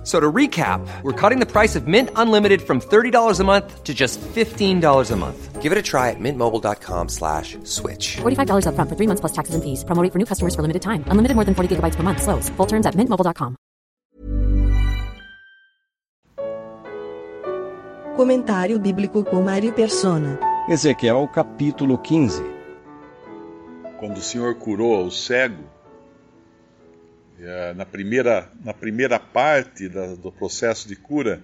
F- 0.00 0.06
So 0.06 0.18
to 0.18 0.32
recap, 0.32 0.80
we're 1.02 1.12
cutting 1.12 1.40
the 1.40 1.46
price 1.46 1.76
of 1.76 1.86
Mint 1.86 2.08
Unlimited 2.16 2.62
from 2.62 2.80
$30 2.80 3.38
a 3.38 3.44
month 3.44 3.84
to 3.84 3.92
just 3.92 4.18
$15 4.34 5.10
a 5.10 5.16
month. 5.16 5.60
Give 5.60 5.72
it 5.72 5.78
a 5.78 5.82
try 5.82 6.08
at 6.08 6.16
mintmobile.com 6.18 7.08
slash 7.10 7.58
switch. 7.64 8.16
$45 8.22 8.64
upfront 8.64 8.88
for 8.88 8.96
three 8.96 9.06
months 9.06 9.20
plus 9.20 9.32
taxes 9.32 9.54
and 9.54 9.62
fees. 9.62 9.84
Promo 9.84 10.02
rate 10.02 10.10
for 10.10 10.18
new 10.18 10.24
customers 10.24 10.54
for 10.54 10.62
limited 10.62 10.80
time. 10.80 11.04
Unlimited 11.12 11.36
more 11.36 11.44
than 11.44 11.54
40 11.54 11.76
gigabytes 11.76 11.96
per 11.96 12.02
month. 12.02 12.22
Slows. 12.22 12.48
Full 12.56 12.66
terms 12.66 12.86
at 12.86 12.94
mintmobile.com. 12.96 13.56
Comentário 18.16 18.78
bíblico 18.78 19.22
com 19.24 19.42
Mário 19.42 19.72
Persona. 19.72 20.38
Ezequiel 20.68 21.28
capítulo 21.28 21.98
15 21.98 22.42
quando 23.98 24.16
o 24.16 24.22
Senhor 24.22 24.54
curou 24.54 25.04
o 25.06 25.10
cego, 25.10 25.62
na 27.76 27.86
primeira, 27.86 28.50
na 28.64 28.74
primeira 28.74 29.18
parte 29.18 29.88
da- 29.88 30.14
do 30.14 30.30
processo 30.30 30.86
de 30.86 30.96
cura, 30.96 31.42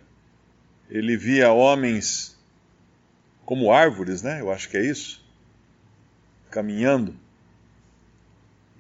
ele 0.91 1.17
via 1.17 1.53
homens 1.53 2.37
como 3.45 3.73
árvores, 3.73 4.23
né? 4.23 4.41
Eu 4.41 4.51
acho 4.51 4.69
que 4.69 4.77
é 4.77 4.85
isso, 4.85 5.25
caminhando. 6.51 7.15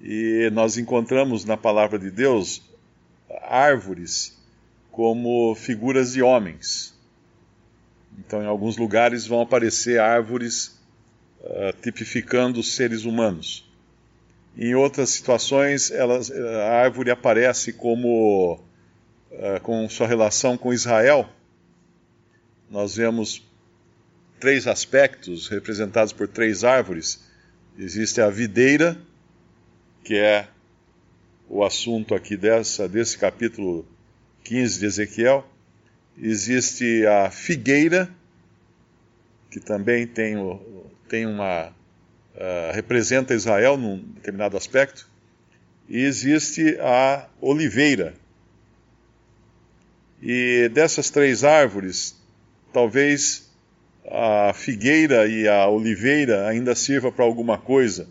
E 0.00 0.50
nós 0.52 0.76
encontramos 0.76 1.44
na 1.44 1.56
palavra 1.56 1.98
de 1.98 2.10
Deus 2.10 2.62
árvores 3.42 4.36
como 4.90 5.54
figuras 5.54 6.12
de 6.12 6.22
homens. 6.22 6.94
Então, 8.18 8.42
em 8.42 8.46
alguns 8.46 8.76
lugares 8.76 9.26
vão 9.26 9.40
aparecer 9.40 10.00
árvores 10.00 10.78
ah, 11.44 11.72
tipificando 11.82 12.60
os 12.60 12.74
seres 12.74 13.04
humanos. 13.04 13.65
Em 14.56 14.74
outras 14.74 15.10
situações, 15.10 15.90
elas, 15.90 16.30
a 16.30 16.72
árvore 16.72 17.10
aparece 17.10 17.72
como 17.72 18.58
ah, 19.32 19.60
com 19.60 19.88
sua 19.88 20.06
relação 20.06 20.56
com 20.56 20.72
Israel. 20.72 21.28
Nós 22.70 22.96
vemos 22.96 23.42
três 24.40 24.66
aspectos 24.66 25.48
representados 25.48 26.12
por 26.12 26.26
três 26.26 26.64
árvores. 26.64 27.22
Existe 27.78 28.20
a 28.20 28.30
videira, 28.30 28.96
que 30.02 30.16
é 30.16 30.48
o 31.48 31.62
assunto 31.64 32.14
aqui 32.14 32.36
dessa, 32.36 32.88
desse 32.88 33.18
capítulo 33.18 33.86
15 34.44 34.80
de 34.80 34.86
Ezequiel. 34.86 35.46
Existe 36.18 37.04
a 37.06 37.30
figueira, 37.30 38.08
que 39.50 39.60
também 39.60 40.06
tem, 40.06 40.34
tem 41.08 41.26
uma. 41.26 41.74
Ah, 42.38 42.70
representa 42.74 43.34
Israel 43.34 43.76
num 43.76 43.98
determinado 43.98 44.56
aspecto. 44.56 45.08
E 45.88 46.00
existe 46.04 46.76
a 46.80 47.26
oliveira. 47.40 48.14
E 50.22 50.68
dessas 50.72 51.10
três 51.10 51.44
árvores, 51.44 52.16
talvez 52.72 53.50
a 54.10 54.52
figueira 54.54 55.26
e 55.26 55.46
a 55.46 55.68
oliveira 55.68 56.48
ainda 56.48 56.74
sirva 56.74 57.12
para 57.12 57.24
alguma 57.24 57.58
coisa, 57.58 58.08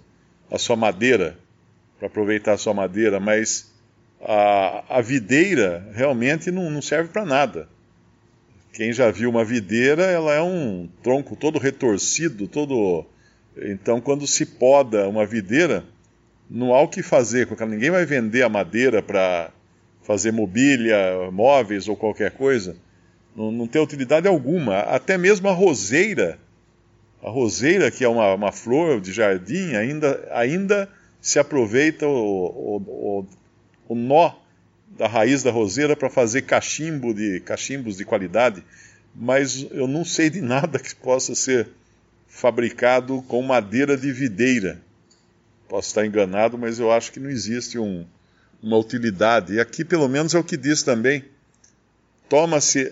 a 0.51 0.57
sua 0.57 0.75
madeira, 0.75 1.37
para 1.97 2.07
aproveitar 2.07 2.53
a 2.53 2.57
sua 2.57 2.73
madeira, 2.73 3.19
mas 3.19 3.73
a, 4.21 4.97
a 4.97 5.01
videira 5.01 5.87
realmente 5.93 6.51
não, 6.51 6.69
não 6.69 6.81
serve 6.81 7.09
para 7.09 7.25
nada. 7.25 7.69
Quem 8.73 8.91
já 8.91 9.09
viu 9.09 9.29
uma 9.29 9.45
videira, 9.45 10.03
ela 10.03 10.33
é 10.33 10.41
um 10.41 10.89
tronco 11.01 11.35
todo 11.35 11.57
retorcido, 11.57 12.47
todo. 12.47 13.05
Então, 13.57 14.01
quando 14.01 14.27
se 14.27 14.45
poda 14.45 15.07
uma 15.07 15.25
videira, 15.25 15.83
não 16.49 16.73
há 16.73 16.81
o 16.81 16.87
que 16.87 17.01
fazer 17.01 17.47
ela. 17.47 17.65
Ninguém 17.69 17.89
vai 17.89 18.05
vender 18.05 18.43
a 18.43 18.49
madeira 18.49 19.01
para 19.01 19.51
fazer 20.03 20.31
mobília, 20.31 20.97
móveis 21.31 21.87
ou 21.87 21.95
qualquer 21.95 22.31
coisa. 22.31 22.75
Não, 23.35 23.51
não 23.51 23.67
tem 23.67 23.81
utilidade 23.81 24.27
alguma. 24.27 24.79
Até 24.79 25.17
mesmo 25.17 25.47
a 25.49 25.53
roseira, 25.53 26.37
a 27.23 27.29
roseira, 27.29 27.89
que 27.89 28.03
é 28.03 28.07
uma, 28.07 28.33
uma 28.33 28.51
flor 28.51 29.01
de 29.01 29.11
jardim, 29.11 29.75
ainda, 29.75 30.27
ainda 30.31 30.89
se 31.19 31.39
aproveita 31.39 32.07
o, 32.07 32.11
o, 32.11 32.77
o, 32.77 33.27
o 33.89 33.95
nó 33.95 34.33
da 34.97 35.07
raiz 35.07 35.43
da 35.43 35.51
roseira 35.51 35.95
para 35.95 36.09
fazer 36.09 36.43
cachimbo 36.43 37.13
de 37.13 37.39
cachimbos 37.41 37.97
de 37.97 38.05
qualidade, 38.05 38.63
mas 39.13 39.65
eu 39.71 39.87
não 39.87 40.05
sei 40.05 40.29
de 40.29 40.41
nada 40.41 40.79
que 40.79 40.95
possa 40.95 41.35
ser 41.35 41.67
fabricado 42.35 43.23
com 43.29 43.41
madeira 43.41 43.95
de 43.95 44.11
videira. 44.11 44.81
Posso 45.69 45.87
estar 45.87 46.05
enganado, 46.05 46.57
mas 46.57 46.79
eu 46.79 46.91
acho 46.91 47.09
que 47.13 47.19
não 47.19 47.29
existe 47.29 47.79
um, 47.79 48.05
uma 48.61 48.77
utilidade. 48.77 49.53
E 49.53 49.59
aqui, 49.59 49.85
pelo 49.85 50.09
menos, 50.09 50.35
é 50.35 50.37
o 50.37 50.43
que 50.43 50.57
diz 50.57 50.83
também. 50.83 51.23
Toma-se, 52.27 52.91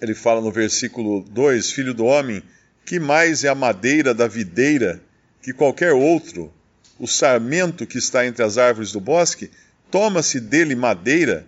ele 0.00 0.14
fala 0.14 0.40
no 0.40 0.50
versículo 0.50 1.20
2: 1.28 1.72
Filho 1.72 1.92
do 1.92 2.06
homem, 2.06 2.42
que 2.86 2.98
mais 2.98 3.44
é 3.44 3.50
a 3.50 3.54
madeira 3.54 4.14
da 4.14 4.26
videira 4.26 4.98
que 5.42 5.52
qualquer 5.52 5.92
outro, 5.92 6.50
o 6.98 7.06
sarmento 7.06 7.86
que 7.86 7.98
está 7.98 8.26
entre 8.26 8.42
as 8.42 8.56
árvores 8.56 8.92
do 8.92 9.00
bosque? 9.00 9.50
Toma-se 9.90 10.40
dele 10.40 10.74
madeira 10.74 11.46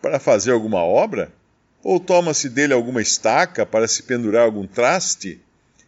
para 0.00 0.18
fazer 0.18 0.52
alguma 0.52 0.82
obra? 0.82 1.30
Ou 1.82 2.00
toma-se 2.00 2.48
dele 2.48 2.72
alguma 2.72 3.02
estaca 3.02 3.66
para 3.66 3.86
se 3.86 4.02
pendurar 4.04 4.44
algum 4.44 4.66
traste? 4.66 5.43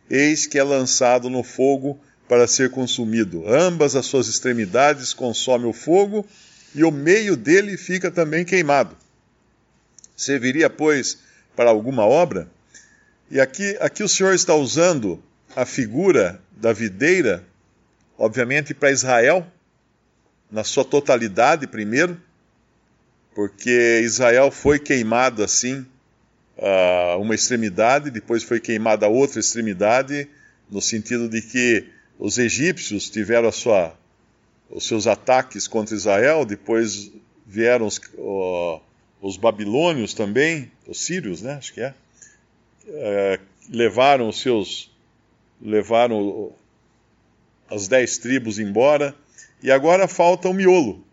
Eis 0.09 0.47
que 0.47 0.59
é 0.59 0.63
lançado 0.63 1.29
no 1.29 1.43
fogo 1.43 1.99
para 2.29 2.47
ser 2.47 2.71
consumido. 2.71 3.45
Ambas 3.49 3.97
as 3.97 4.07
suas 4.07 4.29
extremidades 4.29 5.15
consome 5.15 5.67
o 5.67 5.73
fogo, 5.73 6.27
e 6.75 6.85
o 6.85 6.91
meio 6.91 7.37
dele 7.37 7.77
fica 7.77 8.11
também 8.11 8.45
queimado. 8.45 8.97
Serviria, 10.17 10.69
pois, 10.69 11.19
para 11.55 11.71
alguma 11.71 12.05
obra? 12.05 12.49
E 13.31 13.41
aqui, 13.41 13.77
aqui 13.81 14.03
o 14.03 14.09
Senhor 14.09 14.35
está 14.35 14.55
usando 14.55 15.23
a 15.55 15.65
figura 15.65 16.41
da 16.53 16.73
videira, 16.73 17.45
obviamente 18.19 18.75
para 18.75 18.91
Israel, 18.91 19.47
na 20.51 20.63
sua 20.63 20.85
totalidade 20.85 21.67
primeiro, 21.67 22.21
porque 23.35 24.01
Israel 24.05 24.51
foi 24.51 24.79
queimado 24.79 25.43
assim, 25.43 25.85
uh, 26.57 27.21
uma 27.21 27.35
extremidade, 27.35 28.11
depois 28.11 28.43
foi 28.43 28.61
queimada 28.61 29.07
a 29.07 29.09
outra 29.09 29.41
extremidade, 29.41 30.29
no 30.71 30.81
sentido 30.81 31.29
de 31.29 31.43
que 31.43 31.87
os 32.19 32.39
egípcios 32.39 33.11
tiveram 33.11 33.53
sua, 33.53 33.97
os 34.71 34.87
seus 34.87 35.07
ataques 35.07 35.69
contra 35.69 35.95
Israel, 35.95 36.45
depois 36.45 37.13
vieram 37.47 37.87
os, 37.87 37.99
uh, 38.15 38.81
os 39.21 39.37
babilônios 39.37 40.15
também, 40.15 40.71
os 40.87 41.01
sírios, 41.01 41.43
né, 41.43 41.55
acho 41.55 41.73
que 41.73 41.81
é, 41.81 41.95
uh, 42.89 43.41
levaram 43.69 44.29
os 44.29 44.41
seus, 44.41 44.91
levaram 45.61 46.53
as 47.71 47.89
dez 47.89 48.19
tribos 48.19 48.59
embora, 48.59 49.15
e 49.63 49.71
agora 49.71 50.07
falta 50.07 50.49
o 50.49 50.55
miolo, 50.55 51.05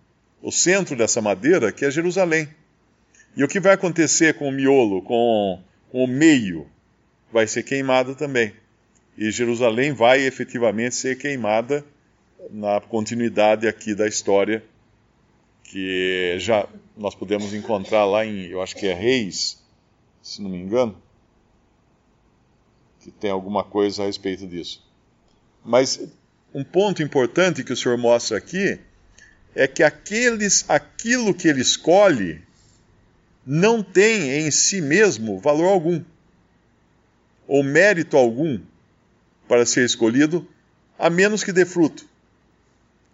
o 0.42 0.52
centro 0.52 0.96
dessa 0.96 1.22
madeira, 1.22 1.72
que 1.72 1.86
é 1.86 1.92
Jerusalém. 1.92 2.48
E 3.36 3.44
o 3.44 3.48
que 3.48 3.60
vai 3.60 3.74
acontecer 3.74 4.36
com 4.36 4.48
o 4.48 4.52
miolo, 4.52 5.02
com, 5.02 5.62
com 5.90 6.04
o 6.04 6.08
meio? 6.08 6.68
Vai 7.32 7.48
ser 7.48 7.64
queimado 7.64 8.16
também. 8.16 8.54
E 9.18 9.32
Jerusalém 9.32 9.92
vai 9.92 10.22
efetivamente 10.22 10.96
ser 10.96 11.18
queimada 11.18 11.84
na 12.52 12.80
continuidade 12.82 13.68
aqui 13.68 13.96
da 13.96 14.08
história, 14.08 14.64
que 15.64 16.36
já 16.40 16.68
nós 16.96 17.16
podemos 17.16 17.54
encontrar 17.54 18.06
lá 18.06 18.26
em, 18.26 18.46
eu 18.48 18.62
acho 18.62 18.76
que 18.76 18.88
é 18.88 18.94
Reis, 18.94 19.64
se 20.22 20.42
não 20.42 20.50
me 20.50 20.58
engano, 20.58 20.96
que 23.00 23.12
tem 23.12 23.32
alguma 23.32 23.64
coisa 23.64 24.04
a 24.04 24.06
respeito 24.06 24.46
disso. 24.46 24.86
Mas 25.66 26.00
um 26.54 26.64
ponto 26.64 27.02
importante 27.02 27.64
que 27.64 27.74
o 27.74 27.78
Senhor 27.78 27.98
mostra 27.98 28.38
aqui 28.38 28.80
é 29.56 29.68
que 29.68 29.82
aqueles, 29.82 30.70
aquilo 30.70 31.34
que 31.34 31.48
ele 31.48 31.62
escolhe 31.62 32.42
não 33.46 33.84
tem 33.84 34.40
em 34.40 34.52
si 34.52 34.82
mesmo 34.82 35.40
valor 35.40 35.68
algum, 35.68 36.02
ou 37.48 37.64
mérito 37.64 38.16
algum 38.16 38.60
para 39.48 39.66
ser 39.66 39.86
escolhido, 39.86 40.48
a 40.98 41.10
menos 41.10 41.44
que 41.44 41.52
dê 41.52 41.66
fruto. 41.66 42.08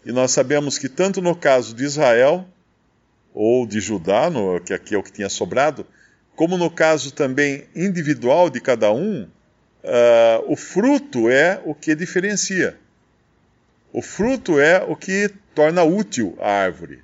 E 0.06 0.12
nós 0.12 0.32
sabemos 0.32 0.78
que 0.78 0.88
tanto 0.88 1.22
no 1.22 1.36
caso 1.36 1.76
de 1.76 1.84
Israel, 1.84 2.48
ou 3.34 3.66
de 3.66 3.80
Judá, 3.80 4.30
no, 4.30 4.60
que 4.62 4.74
aqui 4.74 4.96
é 4.96 4.98
o 4.98 5.04
que 5.04 5.12
tinha 5.12 5.30
sobrado, 5.30 5.86
como 6.36 6.58
no 6.58 6.70
caso 6.70 7.12
também 7.12 7.66
individual 7.76 8.50
de 8.50 8.62
cada 8.62 8.92
um, 8.92 9.24
uh, 9.24 10.44
o 10.48 10.56
fruto 10.56 11.30
é 11.30 11.62
o 11.66 11.76
que 11.76 11.96
diferencia. 11.96 12.78
O 13.92 14.02
fruto 14.02 14.60
é 14.60 14.84
o 14.84 14.96
que 14.96 15.30
torna 15.54 15.84
útil 15.84 16.38
a 16.40 16.50
árvore. 16.50 17.02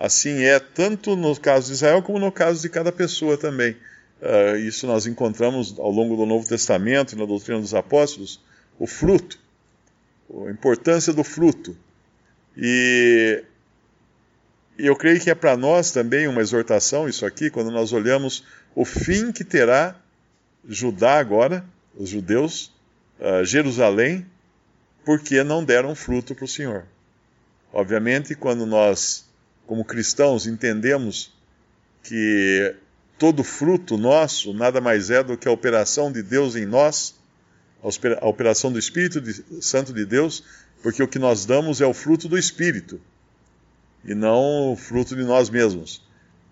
Assim 0.00 0.44
é 0.44 0.58
tanto 0.58 1.14
no 1.14 1.38
caso 1.38 1.66
de 1.66 1.74
Israel 1.74 2.00
como 2.00 2.18
no 2.18 2.32
caso 2.32 2.62
de 2.62 2.70
cada 2.70 2.90
pessoa 2.90 3.36
também. 3.36 3.76
Uh, 4.22 4.56
isso 4.56 4.86
nós 4.86 5.06
encontramos 5.06 5.78
ao 5.78 5.90
longo 5.90 6.16
do 6.16 6.24
Novo 6.24 6.48
Testamento 6.48 7.12
e 7.12 7.18
na 7.18 7.26
doutrina 7.26 7.60
dos 7.60 7.74
apóstolos, 7.74 8.40
o 8.78 8.86
fruto, 8.86 9.38
a 10.46 10.50
importância 10.50 11.12
do 11.12 11.22
fruto. 11.22 11.76
E, 12.56 13.44
eu 14.78 14.96
creio 14.96 15.20
que 15.20 15.28
é 15.28 15.34
para 15.34 15.54
nós 15.54 15.90
também 15.90 16.26
uma 16.26 16.40
exortação 16.40 17.06
isso 17.06 17.26
aqui, 17.26 17.50
quando 17.50 17.70
nós 17.70 17.92
olhamos 17.92 18.42
o 18.74 18.86
fim 18.86 19.30
que 19.30 19.44
terá 19.44 19.94
Judá 20.66 21.18
agora, 21.18 21.62
os 21.94 22.08
judeus, 22.08 22.72
uh, 23.18 23.44
Jerusalém, 23.44 24.24
porque 25.04 25.42
não 25.44 25.62
deram 25.62 25.94
fruto 25.94 26.34
para 26.34 26.46
o 26.46 26.48
Senhor. 26.48 26.84
Obviamente, 27.70 28.34
quando 28.34 28.64
nós, 28.64 29.26
como 29.70 29.84
cristãos, 29.84 30.48
entendemos 30.48 31.32
que 32.02 32.74
todo 33.16 33.44
fruto 33.44 33.96
nosso 33.96 34.52
nada 34.52 34.80
mais 34.80 35.10
é 35.10 35.22
do 35.22 35.38
que 35.38 35.46
a 35.46 35.52
operação 35.52 36.10
de 36.10 36.24
Deus 36.24 36.56
em 36.56 36.66
nós, 36.66 37.14
a 38.20 38.26
operação 38.26 38.72
do 38.72 38.80
Espírito 38.80 39.22
Santo 39.62 39.92
de 39.92 40.04
Deus, 40.04 40.42
porque 40.82 41.00
o 41.00 41.06
que 41.06 41.20
nós 41.20 41.46
damos 41.46 41.80
é 41.80 41.86
o 41.86 41.94
fruto 41.94 42.28
do 42.28 42.36
Espírito 42.36 43.00
e 44.04 44.12
não 44.12 44.72
o 44.72 44.76
fruto 44.76 45.14
de 45.14 45.22
nós 45.22 45.48
mesmos. 45.48 46.02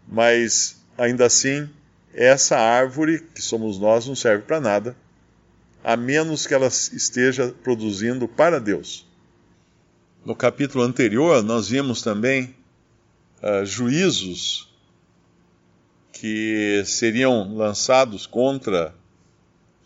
Mas, 0.07 0.77
ainda 0.97 1.27
assim, 1.27 1.69
essa 2.15 2.57
árvore, 2.57 3.27
que 3.35 3.43
somos 3.43 3.81
nós, 3.81 4.07
não 4.07 4.15
serve 4.15 4.45
para 4.45 4.61
nada, 4.61 4.97
a 5.83 5.97
menos 5.97 6.47
que 6.47 6.55
ela 6.55 6.69
esteja 6.69 7.53
produzindo 7.65 8.29
para 8.29 8.61
Deus. 8.61 9.05
No 10.25 10.37
capítulo 10.37 10.85
anterior, 10.85 11.43
nós 11.43 11.69
vimos 11.69 12.01
também 12.01 12.55
uh, 13.43 13.65
juízos 13.65 14.73
que 16.13 16.83
seriam 16.85 17.55
lançados 17.55 18.27
contra 18.27 18.95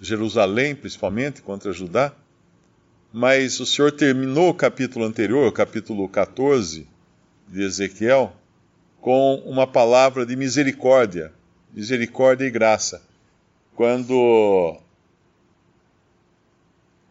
Jerusalém, 0.00 0.74
principalmente, 0.74 1.42
contra 1.42 1.72
Judá. 1.72 2.12
Mas 3.12 3.60
o 3.60 3.66
Senhor 3.66 3.92
terminou 3.92 4.48
o 4.48 4.54
capítulo 4.54 5.04
anterior, 5.04 5.46
o 5.46 5.52
capítulo 5.52 6.08
14 6.08 6.88
de 7.48 7.62
Ezequiel, 7.62 8.34
com 9.00 9.34
uma 9.44 9.66
palavra 9.66 10.24
de 10.24 10.34
misericórdia 10.34 11.32
misericórdia 11.72 12.44
e 12.46 12.50
graça. 12.50 13.02
Quando 13.74 14.76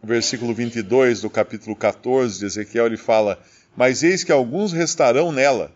no 0.00 0.08
versículo 0.08 0.54
22 0.54 1.22
do 1.22 1.30
capítulo 1.30 1.74
14 1.74 2.38
de 2.38 2.46
Ezequiel 2.46 2.86
ele 2.86 2.96
fala: 2.96 3.42
Mas 3.76 4.02
eis 4.02 4.22
que 4.22 4.32
alguns 4.32 4.72
restarão 4.72 5.32
nela, 5.32 5.72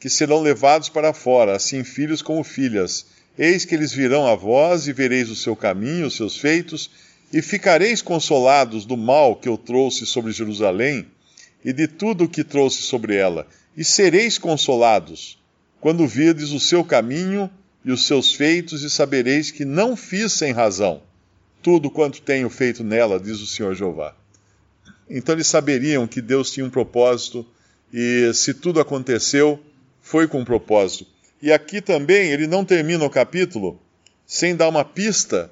que 0.00 0.10
serão 0.10 0.40
levados 0.40 0.88
para 0.88 1.12
fora, 1.12 1.54
assim 1.54 1.84
filhos 1.84 2.22
como 2.22 2.42
filhas. 2.42 3.06
Eis 3.38 3.64
que 3.64 3.74
eles 3.74 3.92
virão 3.92 4.26
a 4.26 4.34
vós 4.34 4.88
e 4.88 4.92
vereis 4.92 5.30
o 5.30 5.36
seu 5.36 5.54
caminho, 5.54 6.06
os 6.06 6.16
seus 6.16 6.36
feitos, 6.36 6.90
e 7.32 7.40
ficareis 7.40 8.02
consolados 8.02 8.84
do 8.84 8.96
mal 8.96 9.36
que 9.36 9.48
eu 9.48 9.56
trouxe 9.56 10.04
sobre 10.06 10.32
Jerusalém 10.32 11.06
e 11.64 11.72
de 11.72 11.86
tudo 11.86 12.24
o 12.24 12.28
que 12.28 12.42
trouxe 12.42 12.82
sobre 12.82 13.14
ela, 13.14 13.46
e 13.76 13.84
sereis 13.84 14.38
consolados 14.38 15.38
quando 15.80 16.06
virdes 16.06 16.50
o 16.50 16.58
seu 16.58 16.82
caminho 16.82 17.48
e 17.84 17.92
os 17.92 18.06
seus 18.06 18.34
feitos, 18.34 18.82
e 18.82 18.90
sabereis 18.90 19.50
que 19.50 19.64
não 19.64 19.96
fiz 19.96 20.32
sem 20.32 20.52
razão 20.52 21.02
tudo 21.62 21.90
quanto 21.90 22.22
tenho 22.22 22.48
feito 22.48 22.82
nela, 22.82 23.20
diz 23.20 23.40
o 23.40 23.46
Senhor 23.46 23.74
Jeová. 23.74 24.14
Então 25.08 25.34
eles 25.34 25.46
saberiam 25.46 26.06
que 26.06 26.20
Deus 26.20 26.50
tinha 26.50 26.64
um 26.64 26.70
propósito, 26.70 27.46
e 27.92 28.30
se 28.32 28.54
tudo 28.54 28.80
aconteceu, 28.80 29.60
foi 30.00 30.26
com 30.26 30.40
um 30.40 30.44
propósito. 30.44 31.06
E 31.42 31.52
aqui 31.52 31.80
também 31.80 32.30
ele 32.30 32.46
não 32.46 32.64
termina 32.64 33.04
o 33.04 33.10
capítulo 33.10 33.80
sem 34.26 34.54
dar 34.54 34.68
uma 34.68 34.84
pista 34.84 35.50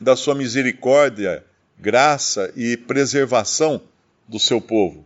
da 0.00 0.14
sua 0.14 0.34
misericórdia, 0.34 1.44
graça 1.78 2.52
e 2.56 2.76
preservação 2.76 3.82
do 4.26 4.38
seu 4.38 4.60
povo. 4.60 5.04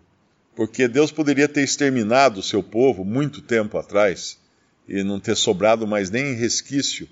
Porque 0.55 0.87
Deus 0.87 1.11
poderia 1.11 1.49
ter 1.49 1.63
exterminado 1.63 2.41
o 2.41 2.43
seu 2.43 2.63
povo 2.63 3.05
muito 3.05 3.41
tempo 3.41 3.79
atrás 3.79 4.39
e 4.87 5.03
não 5.03 5.19
ter 5.19 5.37
sobrado 5.37 5.87
mais 5.87 6.11
nem 6.11 6.35
resquício 6.35 7.09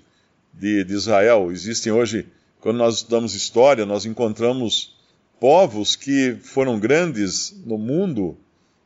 de, 0.53 0.83
de 0.83 0.93
Israel. 0.93 1.51
Existem 1.51 1.91
hoje, 1.91 2.27
quando 2.59 2.77
nós 2.77 2.95
estudamos 2.95 3.33
história, 3.33 3.85
nós 3.85 4.05
encontramos 4.05 4.95
povos 5.39 5.95
que 5.95 6.37
foram 6.43 6.79
grandes 6.79 7.51
no 7.65 7.77
mundo 7.77 8.37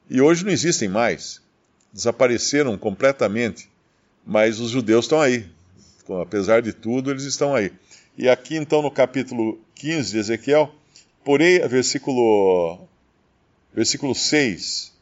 e 0.09 0.21
hoje 0.21 0.45
não 0.45 0.51
existem 0.51 0.87
mais. 0.87 1.41
Desapareceram 1.95 2.77
completamente. 2.77 3.69
Mas 4.25 4.59
os 4.59 4.71
judeus 4.71 5.05
estão 5.05 5.21
aí. 5.21 5.47
Apesar 6.21 6.61
de 6.61 6.73
tudo, 6.73 7.09
eles 7.09 7.23
estão 7.23 7.55
aí. 7.55 7.71
E 8.17 8.27
aqui 8.27 8.57
então 8.57 8.81
no 8.81 8.91
capítulo 8.91 9.57
15 9.75 10.11
de 10.11 10.17
Ezequiel, 10.17 10.69
porém, 11.23 11.65
versículo, 11.67 12.79
versículo 13.73 14.13
6, 14.13 14.93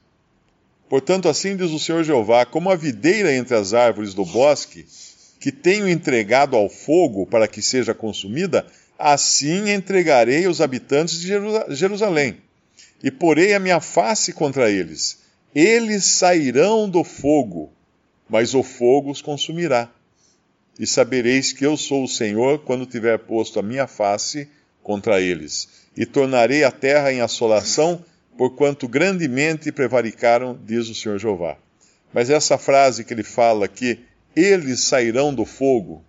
Portanto, 0.94 1.28
assim 1.28 1.58
diz 1.58 1.72
o 1.72 1.80
Senhor 1.80 2.04
Jeová: 2.04 2.46
como 2.46 2.70
a 2.70 2.76
videira 2.76 3.34
entre 3.34 3.56
as 3.56 3.74
árvores 3.74 4.14
do 4.14 4.24
bosque, 4.24 4.86
que 5.40 5.52
tenho 5.52 5.90
entregado 5.90 6.56
ao 6.56 6.70
fogo 6.70 7.26
para 7.26 7.48
que 7.48 7.64
seja 7.64 7.96
consumida, 7.96 8.64
assim 9.00 9.72
entregarei 9.72 10.48
os 10.48 10.62
habitantes 10.62 11.20
de 11.20 11.28
Jerusalém, 11.70 12.38
e 13.02 13.10
porei 13.10 13.56
a 13.56 13.60
minha 13.60 13.80
face 13.80 14.34
contra 14.34 14.70
eles. 14.70 15.23
Eles 15.56 16.06
sairão 16.06 16.90
do 16.90 17.04
fogo, 17.04 17.72
mas 18.28 18.54
o 18.54 18.64
fogo 18.64 19.12
os 19.12 19.22
consumirá. 19.22 19.90
E 20.80 20.88
sabereis 20.88 21.54
que 21.54 21.66
eu 21.66 21.78
sou 21.78 22.04
o 22.04 22.08
Senhor 22.08 22.60
quando 22.60 22.86
tiver 22.86 23.20
posto 23.20 23.60
a 23.60 23.64
minha 23.64 23.86
face 23.86 24.50
contra 24.82 25.22
eles. 25.22 25.70
E 25.96 26.06
tornarei 26.06 26.64
a 26.64 26.72
terra 26.72 27.14
em 27.14 27.22
assolação 27.22 28.04
porquanto 28.38 28.88
grandemente 28.88 29.72
prevaricaram, 29.72 30.58
diz 30.66 30.90
o 30.90 30.96
Senhor 30.96 31.20
Jeová. 31.20 31.58
Mas 32.12 32.30
essa 32.30 32.58
frase 32.58 33.04
que 33.04 33.14
ele 33.14 33.24
fala 33.24 33.68
que 33.68 34.00
eles 34.36 34.82
sairão 34.82 35.34
do 35.34 35.46
fogo, 35.46 36.04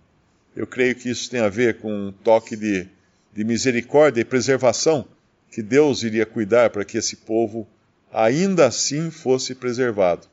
eu 0.55 0.65
creio 0.65 0.95
que 0.95 1.09
isso 1.09 1.29
tem 1.29 1.39
a 1.39 1.49
ver 1.49 1.79
com 1.79 1.91
um 1.91 2.11
toque 2.11 2.55
de, 2.55 2.87
de 3.33 3.43
misericórdia 3.43 4.21
e 4.21 4.25
preservação 4.25 5.05
que 5.51 5.61
Deus 5.61 6.03
iria 6.03 6.25
cuidar 6.25 6.69
para 6.69 6.83
que 6.83 6.97
esse 6.97 7.15
povo 7.17 7.67
ainda 8.11 8.67
assim 8.67 9.09
fosse 9.11 9.55
preservado. 9.55 10.27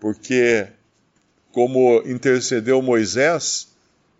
Porque, 0.00 0.66
como 1.52 2.02
intercedeu 2.06 2.80
Moisés 2.82 3.68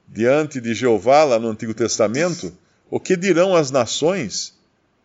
diante 0.09 0.61
de 0.61 0.75
Jeová 0.75 1.25
lá 1.25 1.39
no 1.39 1.49
Antigo 1.49 1.75
Testamento, 1.75 2.57
o 2.91 3.01
que 3.01 3.17
dirão 3.17 3.55
as 3.55 3.71
nações 3.71 4.55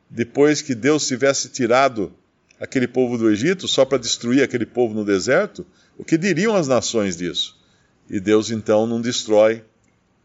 depois 0.10 0.62
que 0.62 0.76
Deus 0.76 1.08
tivesse 1.08 1.50
tirado 1.50 2.14
aquele 2.60 2.88
povo 2.88 3.18
do 3.18 3.30
Egito 3.30 3.68
só 3.68 3.86
para 3.86 3.98
destruir 3.98 4.44
aquele 4.44 4.66
povo 4.66 4.94
no 4.94 5.06
deserto, 5.06 5.66
o 5.98 6.04
que 6.04 6.18
diriam 6.18 6.56
as 6.56 6.68
nações 6.68 7.18
disso? 7.18 7.58
E 8.10 8.20
Deus 8.20 8.52
então 8.52 8.86
não 8.86 9.02
destrói 9.02 9.64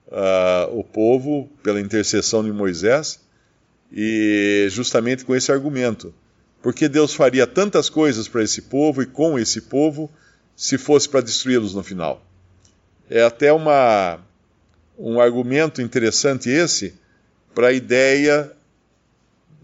uh, 0.08 0.78
o 0.78 0.84
povo 0.84 1.48
pela 1.62 1.80
intercessão 1.80 2.44
de 2.44 2.52
Moisés, 2.52 3.20
e 3.92 4.66
justamente 4.70 5.24
com 5.24 5.34
esse 5.34 5.52
argumento. 5.52 6.12
Porque 6.66 6.88
Deus 6.88 7.14
faria 7.14 7.46
tantas 7.46 7.88
coisas 7.88 8.26
para 8.26 8.42
esse 8.42 8.62
povo 8.62 9.00
e 9.00 9.06
com 9.06 9.38
esse 9.38 9.60
povo 9.60 10.10
se 10.56 10.76
fosse 10.76 11.08
para 11.08 11.20
destruí-los 11.20 11.72
no 11.76 11.84
final? 11.84 12.26
É 13.08 13.22
até 13.22 13.52
uma, 13.52 14.18
um 14.98 15.20
argumento 15.20 15.80
interessante 15.80 16.50
esse 16.50 16.94
para 17.54 17.68
a 17.68 17.72
ideia 17.72 18.50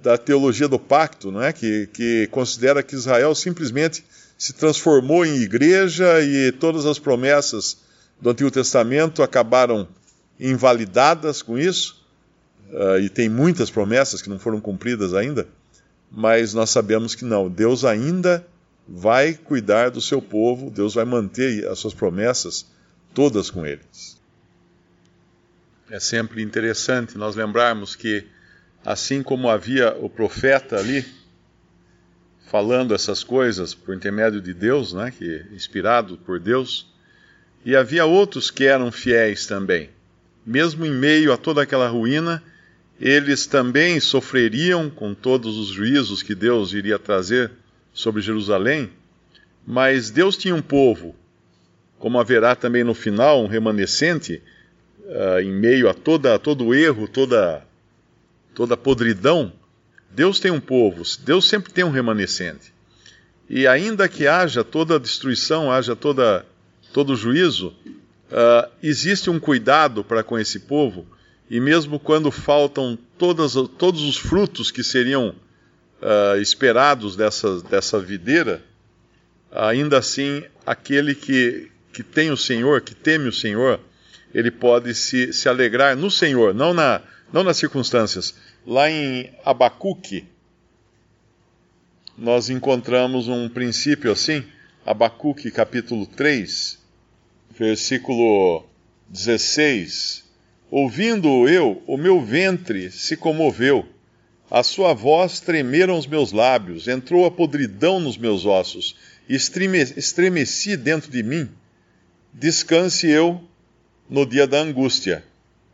da 0.00 0.16
teologia 0.16 0.68
do 0.68 0.78
pacto, 0.78 1.32
não 1.32 1.42
é? 1.42 1.52
que, 1.52 1.88
que 1.92 2.28
considera 2.30 2.85
que 2.85 2.94
Israel 2.94 3.35
simplesmente 3.35 4.04
se 4.38 4.52
transformou 4.52 5.26
em 5.26 5.38
igreja 5.38 6.23
e 6.23 6.52
todas 6.52 6.87
as 6.87 7.00
promessas 7.00 7.78
do 8.21 8.30
Antigo 8.30 8.52
Testamento 8.52 9.25
acabaram 9.25 9.88
invalidadas 10.38 11.42
com 11.42 11.59
isso. 11.59 12.00
Uh, 12.71 13.00
e 13.00 13.09
tem 13.09 13.28
muitas 13.28 13.71
promessas 13.71 14.23
que 14.23 14.30
não 14.30 14.38
foram 14.38 14.61
cumpridas 14.61 15.14
ainda, 15.14 15.49
mas 16.14 16.52
nós 16.52 16.69
sabemos 16.71 17.14
que 17.14 17.25
não. 17.25 17.49
Deus 17.49 17.85
ainda 17.85 18.47
vai 18.87 19.33
cuidar 19.33 19.90
do 19.90 20.00
seu 20.00 20.21
povo, 20.21 20.71
Deus 20.71 20.95
vai 20.95 21.04
manter 21.04 21.66
as 21.66 21.78
suas 21.78 21.95
promessas 21.95 22.66
todas 23.14 23.49
com 23.49 23.64
eles. 23.64 24.21
É 25.88 25.99
sempre 25.99 26.42
interessante 26.42 27.16
nós 27.16 27.35
lembrarmos 27.35 27.97
que 27.97 28.26
assim 28.85 29.23
como 29.23 29.49
havia 29.49 29.97
o 29.99 30.09
profeta 30.09 30.76
ali 30.76 31.04
falando 32.50 32.95
essas 32.95 33.25
coisas 33.25 33.75
por 33.75 33.95
intermédio 33.95 34.40
de 34.40 34.52
Deus, 34.52 34.92
né, 34.92 35.11
que 35.11 35.47
inspirado 35.52 36.19
por 36.19 36.38
Deus, 36.38 36.87
e 37.64 37.75
havia 37.75 38.04
outros 38.04 38.50
que 38.50 38.64
eram 38.64 38.92
fiéis 38.92 39.47
também. 39.47 39.88
Mesmo 40.45 40.85
em 40.85 40.90
meio 40.90 41.33
a 41.33 41.38
toda 41.38 41.62
aquela 41.62 41.88
ruína, 41.88 42.42
eles 43.02 43.47
também 43.47 43.99
sofreriam 43.99 44.88
com 44.88 45.12
todos 45.12 45.59
os 45.59 45.71
juízos 45.71 46.23
que 46.23 46.37
Deus 46.37 46.73
iria 46.73 47.00
trazer 47.00 47.50
sobre 47.92 48.23
Jerusalém, 48.23 48.90
Mas 49.66 50.09
Deus 50.09 50.37
tinha 50.37 50.54
um 50.54 50.62
povo, 50.62 51.14
como 51.99 52.18
haverá 52.18 52.54
também 52.54 52.82
no 52.82 52.94
final 52.94 53.42
um 53.42 53.49
remanescente, 53.49 54.40
uh, 55.04 55.40
em 55.40 55.52
meio 55.52 55.88
a 55.88 55.94
toda, 55.94 56.38
todo 56.38 56.66
o 56.66 56.75
erro, 56.75 57.06
toda, 57.09 57.64
toda 58.54 58.75
a 58.75 58.76
podridão. 58.76 59.52
Deus 60.11 60.40
tem 60.40 60.50
um 60.50 60.61
povo, 60.61 61.02
Deus 61.25 61.49
sempre 61.49 61.73
tem 61.73 61.85
um 61.85 61.90
remanescente. 61.90 62.73
E 63.49 63.66
ainda 63.66 64.09
que 64.09 64.26
haja 64.26 64.64
toda 64.64 64.99
destruição, 64.99 65.71
haja 65.71 65.94
toda, 65.94 66.44
todo 66.92 67.16
juízo, 67.16 67.68
uh, 67.68 68.71
existe 68.82 69.30
um 69.30 69.38
cuidado 69.38 70.02
para 70.02 70.23
com 70.23 70.38
esse 70.38 70.61
povo, 70.61 71.06
e 71.52 71.61
mesmo 71.61 72.00
quando 72.00 72.30
faltam 72.30 72.99
todas, 73.18 73.52
todos 73.76 74.00
os 74.00 74.16
frutos 74.16 74.71
que 74.71 74.82
seriam 74.82 75.35
uh, 76.00 76.40
esperados 76.40 77.14
dessa, 77.14 77.61
dessa 77.61 78.00
videira, 78.00 78.64
ainda 79.50 79.99
assim, 79.99 80.42
aquele 80.64 81.14
que, 81.14 81.71
que 81.92 82.02
tem 82.02 82.30
o 82.30 82.38
Senhor, 82.38 82.80
que 82.80 82.94
teme 82.94 83.28
o 83.28 83.32
Senhor, 83.32 83.78
ele 84.32 84.50
pode 84.50 84.94
se, 84.94 85.30
se 85.35 85.47
alegrar 85.47 85.94
no 85.94 86.11
Senhor, 86.11 86.54
não, 86.54 86.73
na, 86.73 87.02
não 87.30 87.44
nas 87.44 87.59
circunstâncias. 87.59 88.35
Lá 88.66 88.90
em 88.90 89.30
Abacuque, 89.44 90.25
nós 92.16 92.49
encontramos 92.49 93.28
um 93.28 93.47
princípio 93.47 94.11
assim, 94.11 94.42
Abacuque 94.87 95.50
capítulo 95.50 96.06
3, 96.06 96.78
versículo 97.50 98.64
16. 99.11 100.22
Ouvindo 100.75 101.47
eu, 101.47 101.83
o 101.87 101.99
meu 101.99 102.19
ventre 102.19 102.91
se 102.91 103.14
comoveu, 103.14 103.87
a 104.50 104.62
sua 104.62 104.95
voz 104.95 105.38
tremeram 105.38 105.99
os 105.99 106.07
meus 106.07 106.33
lábios, 106.33 106.88
entrou 106.88 107.26
a 107.26 107.31
podridão 107.31 108.00
nos 108.00 108.17
meus 108.17 108.47
ossos, 108.47 108.97
estremeci 109.29 110.75
dentro 110.79 111.11
de 111.11 111.23
mim. 111.23 111.47
Descanse 112.33 113.07
eu 113.07 113.38
no 114.09 114.25
dia 114.25 114.47
da 114.47 114.61
angústia, 114.61 115.23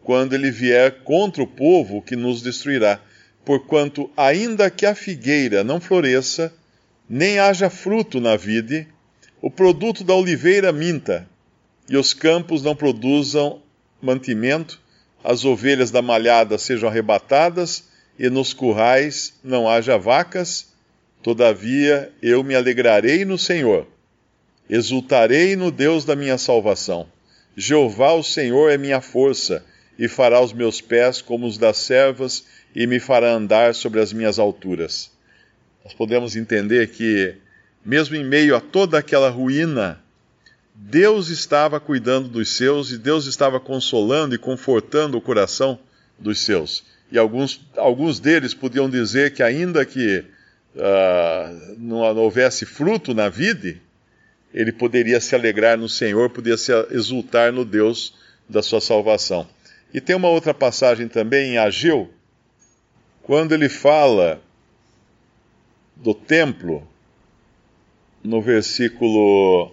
quando 0.02 0.32
ele 0.32 0.50
vier 0.50 1.04
contra 1.04 1.44
o 1.44 1.46
povo 1.46 2.02
que 2.02 2.16
nos 2.16 2.42
destruirá 2.42 3.00
porquanto, 3.44 4.10
ainda 4.16 4.68
que 4.68 4.84
a 4.84 4.96
figueira 4.96 5.62
não 5.62 5.80
floresça, 5.80 6.52
nem 7.08 7.38
haja 7.38 7.70
fruto 7.70 8.20
na 8.20 8.36
vide, 8.36 8.86
o 9.40 9.48
produto 9.48 10.02
da 10.02 10.12
oliveira 10.12 10.70
minta, 10.70 11.26
e 11.88 11.96
os 11.96 12.12
campos 12.12 12.62
não 12.62 12.76
produzam 12.76 13.62
mantimento, 14.02 14.78
as 15.22 15.44
ovelhas 15.44 15.90
da 15.90 16.00
malhada 16.00 16.58
sejam 16.58 16.88
arrebatadas, 16.88 17.84
e 18.18 18.28
nos 18.28 18.52
currais 18.52 19.34
não 19.44 19.68
haja 19.68 19.96
vacas, 19.96 20.72
todavia 21.22 22.10
eu 22.20 22.42
me 22.42 22.54
alegrarei 22.54 23.24
no 23.24 23.38
Senhor, 23.38 23.86
exultarei 24.68 25.54
no 25.54 25.70
Deus 25.70 26.04
da 26.04 26.16
minha 26.16 26.36
salvação. 26.36 27.06
Jeová, 27.56 28.12
o 28.12 28.22
Senhor, 28.22 28.70
é 28.70 28.78
minha 28.78 29.00
força, 29.00 29.64
e 29.98 30.08
fará 30.08 30.40
os 30.40 30.52
meus 30.52 30.80
pés 30.80 31.20
como 31.20 31.46
os 31.46 31.58
das 31.58 31.76
servas, 31.78 32.44
e 32.74 32.86
me 32.86 33.00
fará 33.00 33.32
andar 33.32 33.74
sobre 33.74 34.00
as 34.00 34.12
minhas 34.12 34.38
alturas. 34.38 35.10
Nós 35.84 35.94
podemos 35.94 36.36
entender 36.36 36.90
que, 36.90 37.34
mesmo 37.84 38.14
em 38.14 38.24
meio 38.24 38.54
a 38.54 38.60
toda 38.60 38.98
aquela 38.98 39.30
ruína, 39.30 40.00
Deus 40.80 41.28
estava 41.28 41.80
cuidando 41.80 42.28
dos 42.28 42.50
seus 42.50 42.92
e 42.92 42.98
Deus 42.98 43.26
estava 43.26 43.58
consolando 43.58 44.34
e 44.34 44.38
confortando 44.38 45.18
o 45.18 45.20
coração 45.20 45.76
dos 46.16 46.38
seus. 46.38 46.84
E 47.10 47.18
alguns, 47.18 47.60
alguns 47.76 48.20
deles 48.20 48.54
podiam 48.54 48.88
dizer 48.88 49.34
que, 49.34 49.42
ainda 49.42 49.84
que 49.84 50.24
uh, 50.76 51.74
não, 51.76 51.98
houvesse 52.16 52.64
fruto 52.64 53.12
na 53.12 53.28
vida, 53.28 53.74
ele 54.54 54.70
poderia 54.70 55.20
se 55.20 55.34
alegrar 55.34 55.76
no 55.76 55.88
Senhor, 55.88 56.30
poderia 56.30 56.56
se 56.56 56.72
exultar 56.92 57.52
no 57.52 57.64
Deus 57.64 58.14
da 58.48 58.62
sua 58.62 58.80
salvação. 58.80 59.48
E 59.92 60.00
tem 60.00 60.14
uma 60.14 60.28
outra 60.28 60.54
passagem 60.54 61.08
também 61.08 61.54
em 61.54 61.58
Ageu, 61.58 62.08
quando 63.22 63.52
ele 63.52 63.68
fala 63.68 64.40
do 65.96 66.14
templo, 66.14 66.86
no 68.22 68.40
versículo 68.40 69.72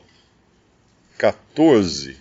14, 1.56 2.18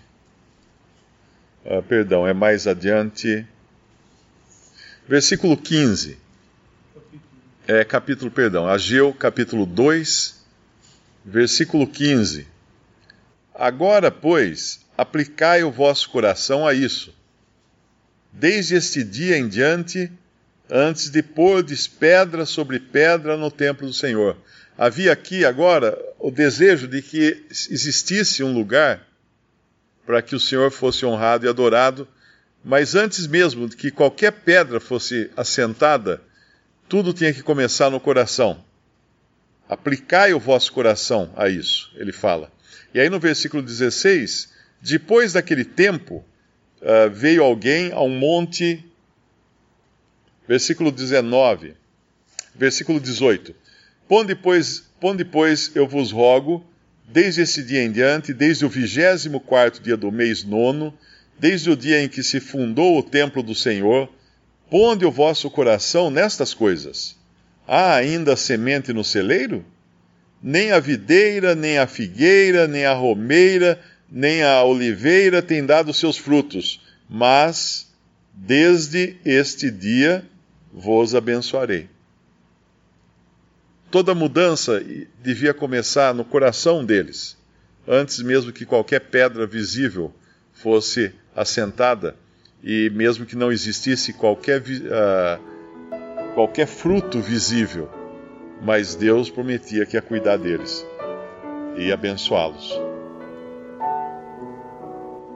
ah, 1.67 1.83
perdão, 1.83 2.25
é 2.25 2.33
mais 2.33 2.69
adiante, 2.69 3.45
versículo 5.09 5.57
15, 5.57 6.17
é 7.67 7.85
capítulo, 7.85 8.31
perdão, 8.31 8.69
Ageu, 8.69 9.13
capítulo 9.13 9.67
2, 9.67 10.41
versículo 11.25 11.85
15. 11.85 12.47
Agora, 13.53 14.09
pois, 14.09 14.87
aplicai 14.97 15.65
o 15.65 15.73
vosso 15.73 16.11
coração 16.11 16.65
a 16.65 16.73
isso. 16.73 17.13
Desde 18.33 18.77
este 18.77 19.03
dia 19.03 19.37
em 19.37 19.49
diante, 19.49 20.13
antes 20.71 21.11
de 21.11 21.25
pôrdes 21.25 21.89
pedra 21.89 22.47
sobre 22.47 22.79
pedra 22.79 23.37
no 23.37 23.51
templo 23.51 23.89
do 23.89 23.93
Senhor. 23.93 24.37
Havia 24.79 25.13
aqui 25.13 25.45
agora 25.45 25.99
o 26.21 26.31
desejo 26.31 26.87
de 26.87 27.03
que 27.03 27.45
existisse 27.51 28.45
um 28.45 28.53
lugar 28.53 29.05
para 30.07 30.23
que 30.23 30.35
o 30.35 30.41
Senhor 30.41 30.71
fosse 30.71 31.05
honrado 31.05 31.47
e 31.47 31.49
adorado, 31.49 32.07
mas 32.65 32.95
antes 32.95 33.27
mesmo 33.27 33.69
de 33.69 33.77
que 33.77 33.91
qualquer 33.91 34.33
pedra 34.33 34.81
fosse 34.81 35.31
assentada, 35.37 36.23
tudo 36.89 37.13
tinha 37.13 37.33
que 37.33 37.43
começar 37.43 37.91
no 37.91 38.01
coração. 38.01 38.63
Aplicai 39.69 40.35
o 40.35 40.41
vosso 40.41 40.73
coração 40.73 41.33
a 41.37 41.49
isso, 41.49 41.91
ele 41.97 42.13
fala. 42.13 42.51
E 42.93 43.01
aí 43.01 43.09
no 43.09 43.19
versículo 43.19 43.63
16, 43.63 44.53
depois 44.81 45.33
daquele 45.33 45.65
tempo, 45.65 46.25
uh, 46.81 47.11
veio 47.11 47.43
alguém 47.43 47.93
a 47.93 48.01
um 48.01 48.11
monte 48.11 48.85
Versículo 50.47 50.93
19. 50.93 51.75
Versículo 52.55 53.01
18. 53.01 53.55
Ponde, 54.07 54.35
pois, 54.35 54.81
ponde, 55.01 55.25
pois, 55.25 55.75
eu 55.75 55.89
vos 55.89 56.13
rogo, 56.13 56.65
desde 57.07 57.43
esse 57.43 57.63
dia 57.63 57.83
em 57.83 57.93
diante, 57.93 58.33
desde 58.33 58.65
o 58.65 58.69
vigésimo 58.69 59.41
quarto 59.41 59.83
dia 59.83 59.97
do 59.97 60.11
mês 60.11 60.45
nono, 60.45 60.97
desde 61.39 61.71
o 61.71 61.77
dia 61.77 62.03
em 62.03 62.09
que 62.09 62.23
se 62.23 62.41
fundou 62.41 62.99
o 62.99 63.03
templo 63.03 63.43
do 63.43 63.55
Senhor, 63.55 64.09
ponde 64.71 65.05
o 65.05 65.11
vosso 65.11 65.51
coração 65.51 66.11
nestas 66.11 66.55
coisas. 66.55 67.17
Há 67.67 67.95
ainda 67.95 68.37
semente 68.37 68.93
no 68.93 69.05
celeiro? 69.05 69.65
Nem 70.43 70.73
a 70.73 70.81
videira, 70.81 71.55
nem 71.55 71.79
a 71.79 71.87
figueira, 71.87 72.69
nem 72.69 72.85
a 72.85 72.93
romeira, 72.93 73.81
nem 74.11 74.43
a 74.43 74.63
oliveira 74.63 75.41
tem 75.41 75.65
dado 75.65 75.93
seus 75.95 76.17
frutos, 76.17 76.81
mas 77.09 77.93
desde 78.33 79.17
este 79.25 79.71
dia 79.71 80.25
vos 80.73 81.15
abençoarei. 81.15 81.89
Toda 83.95 84.13
mudança 84.13 84.85
devia 85.23 85.55
começar 85.55 86.13
no 86.13 86.25
coração 86.25 86.85
deles, 86.85 87.37
antes 87.87 88.21
mesmo 88.21 88.53
que 88.53 88.67
qualquer 88.67 89.03
pedra 89.03 89.47
visível 89.47 90.13
fosse 90.53 91.15
assentada 91.33 92.17
e 92.61 92.91
mesmo 92.91 93.25
que 93.25 93.37
não 93.37 93.53
existisse 93.53 94.13
qualquer, 94.13 94.61
uh, 94.61 96.35
qualquer 96.35 96.67
fruto 96.67 97.21
visível, 97.21 97.89
mas 98.61 98.97
Deus 98.97 99.31
prometia 99.31 99.87
que 99.87 99.97
ia 99.97 100.03
cuidar 100.03 100.39
deles 100.39 100.85
e 101.77 101.93
abençoá-los. 101.93 102.77